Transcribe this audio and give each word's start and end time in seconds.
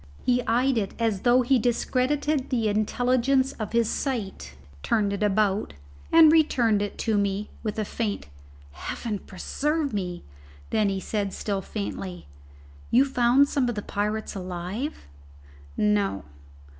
He 0.23 0.41
eyed 0.47 0.79
it 0.79 0.95
as 0.97 1.21
though 1.21 1.43
he 1.43 1.59
discredited 1.59 2.49
the 2.49 2.67
intelligence 2.69 3.51
of 3.59 3.71
his 3.71 3.87
sight, 3.87 4.55
turned 4.81 5.13
it 5.13 5.21
about, 5.21 5.75
and 6.11 6.31
returned 6.31 6.81
it 6.81 6.97
to 7.05 7.19
me 7.19 7.51
with 7.61 7.77
a 7.77 7.85
faint 7.85 8.25
"Heaven 8.71 9.19
preserve 9.19 9.93
me!" 9.93 10.23
Then 10.71 10.87
said 10.99 11.27
he, 11.27 11.31
still 11.33 11.61
faintly, 11.61 12.25
"You 12.89 13.05
found 13.05 13.47
some 13.47 13.69
of 13.69 13.75
the 13.75 13.83
pirates 13.83 14.33
alive?" 14.33 15.05
"No." 15.77 16.23